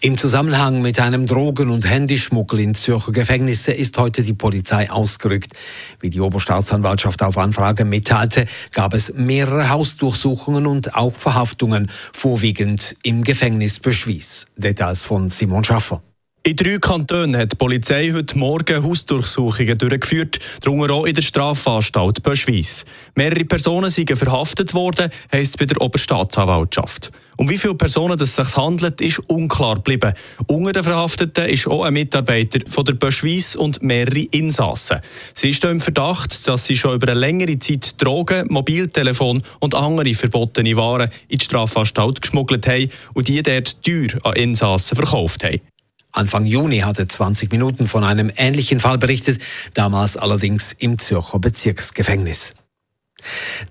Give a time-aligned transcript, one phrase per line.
[0.00, 5.54] Im Zusammenhang mit einem Drogen- und Handyschmuggel in Zürcher Gefängnisse ist heute die Polizei ausgerückt.
[6.00, 13.24] Wie die Oberstaatsanwaltschaft auf Anfrage mitteilte, gab es mehrere Hausdurchsuchungen und auch Verhaftungen, vorwiegend im
[13.24, 14.46] Gefängnis Beschwies.
[14.56, 16.02] Details von Simon Schaffer.
[16.44, 22.20] In drei Kantonen hat die Polizei heute Morgen Hausdurchsuchungen durchgeführt, darunter auch in der Strafanstalt
[22.24, 22.84] Böschweiss.
[23.14, 27.12] Mehrere Personen sind verhaftet worden, heisst es bei der Oberstaatsanwaltschaft.
[27.36, 30.14] Um wie viele Personen es sich handelt, ist unklar geblieben.
[30.48, 34.98] Unter den Verhafteten ist auch ein Mitarbeiter von der Böschweiss und mehrere Insassen.
[35.34, 40.12] Sie ist im Verdacht, dass sie schon über eine längere Zeit Drogen, Mobiltelefon und andere
[40.12, 45.60] verbotene Waren in die Strafanstalt geschmuggelt haben und die dort teuer an Insassen verkauft haben.
[46.12, 49.40] Anfang Juni hatte 20 Minuten von einem ähnlichen Fall berichtet,
[49.74, 52.54] damals allerdings im Zürcher Bezirksgefängnis.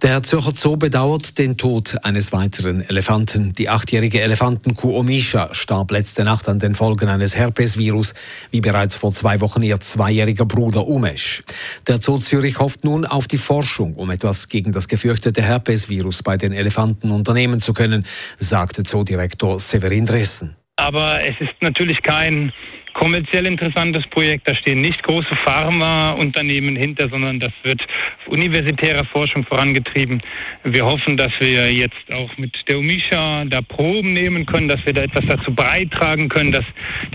[0.01, 3.53] Der Zürcher Zoo bedauert den Tod eines weiteren Elefanten.
[3.53, 8.13] Die achtjährige Elefantenkuh Omisha starb letzte Nacht an den Folgen eines Herpesvirus,
[8.51, 11.43] wie bereits vor zwei Wochen ihr zweijähriger Bruder Umesh.
[11.87, 16.37] Der Zoo Zürich hofft nun auf die Forschung, um etwas gegen das gefürchtete Herpesvirus bei
[16.37, 18.05] den Elefanten unternehmen zu können,
[18.39, 20.60] sagte Zoodirektor Severin Dressen.
[20.81, 22.51] Aber es ist natürlich kein
[22.93, 24.49] kommerziell interessantes Projekt.
[24.49, 27.81] Da stehen nicht große Pharmaunternehmen hinter, sondern das wird
[28.25, 30.23] universitärer Forschung vorangetrieben.
[30.63, 34.93] Wir hoffen, dass wir jetzt auch mit der UMISHA da Proben nehmen können, dass wir
[34.93, 36.65] da etwas dazu beitragen können, dass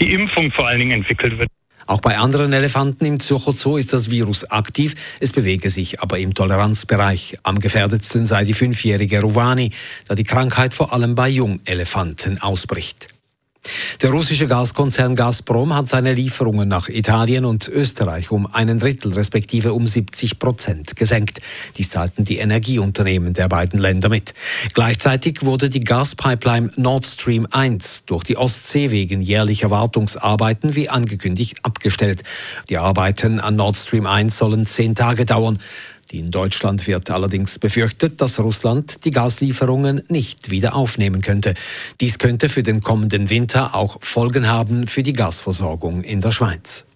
[0.00, 1.48] die Impfung vor allen Dingen entwickelt wird.
[1.88, 6.18] Auch bei anderen Elefanten im Zürcher Zoo ist das Virus aktiv, es bewege sich aber
[6.18, 7.38] im Toleranzbereich.
[7.42, 9.70] Am gefährdetsten sei die fünfjährige Rouwani,
[10.06, 13.15] da die Krankheit vor allem bei Jungelefanten ausbricht.
[14.02, 19.72] Der russische Gaskonzern Gazprom hat seine Lieferungen nach Italien und Österreich um einen Drittel respektive
[19.72, 21.40] um 70 Prozent gesenkt.
[21.76, 24.34] Dies teilten die Energieunternehmen der beiden Länder mit.
[24.74, 31.58] Gleichzeitig wurde die Gaspipeline Nord Stream 1 durch die Ostsee wegen jährlicher Wartungsarbeiten wie angekündigt
[31.62, 32.22] abgestellt.
[32.68, 35.58] Die Arbeiten an Nord Stream 1 sollen zehn Tage dauern.
[36.12, 41.54] In Deutschland wird allerdings befürchtet, dass Russland die Gaslieferungen nicht wieder aufnehmen könnte.
[42.00, 46.86] Dies könnte für den kommenden Winter auch Folgen haben für die Gasversorgung in der Schweiz.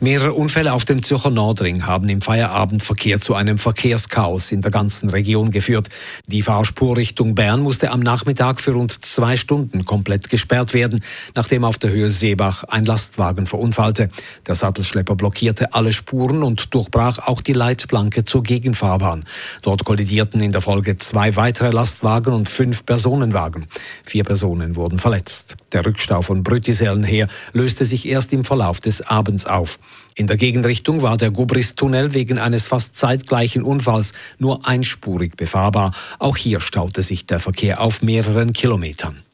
[0.00, 5.10] Mehrere Unfälle auf dem Zürcher Nordring haben im Feierabendverkehr zu einem Verkehrschaos in der ganzen
[5.10, 5.88] Region geführt.
[6.26, 11.02] Die Fahrspur Richtung Bern musste am Nachmittag für rund zwei Stunden komplett gesperrt werden,
[11.34, 14.08] nachdem auf der Höhe Seebach ein Lastwagen verunfallte.
[14.46, 19.24] Der Sattelschlepper blockierte alle Spuren und durchbrach auch die Leitplanke zur Gegenfahrbahn.
[19.62, 23.66] Dort kollidierten in der Folge zwei weitere Lastwagen und fünf Personenwagen.
[24.04, 25.56] Vier Personen wurden verletzt.
[25.72, 29.78] Der Rückstau von Brüttisellen her löste sich erst im Verlauf des Abends auf.
[30.16, 35.92] In der Gegenrichtung war der Gubris-Tunnel wegen eines fast zeitgleichen Unfalls nur einspurig befahrbar.
[36.20, 39.24] Auch hier staute sich der Verkehr auf mehreren Kilometern.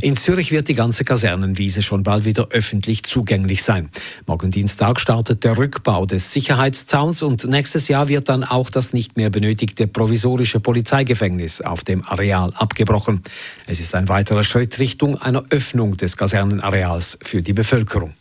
[0.00, 3.90] In Zürich wird die ganze Kasernenwiese schon bald wieder öffentlich zugänglich sein.
[4.26, 9.16] Morgen Dienstag startet der Rückbau des Sicherheitszauns und nächstes Jahr wird dann auch das nicht
[9.16, 13.22] mehr benötigte provisorische Polizeigefängnis auf dem Areal abgebrochen.
[13.66, 18.14] Es ist ein weiterer Schritt Richtung einer Öffnung des Kasernenareals für die Bevölkerung.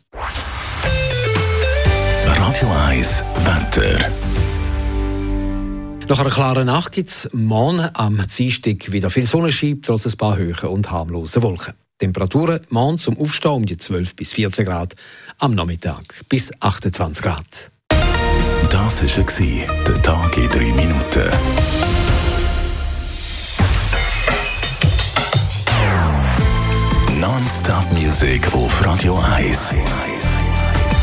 [2.48, 4.10] Radio 1 Wetter.
[6.08, 10.38] Nach einer klaren Nacht gibt es morgen am Dienstag wieder viel Sonnenschein, trotz ein paar
[10.38, 11.74] Höhen und harmlosen Wolken.
[12.00, 14.96] Temperaturen morgen zum Aufstehen um die 12 bis 14 Grad,
[15.40, 17.70] am Nachmittag bis 28 Grad.
[18.70, 21.30] Das war der Tag in 3 Minuten.
[27.20, 29.76] Non-Stop Music auf Radio 1.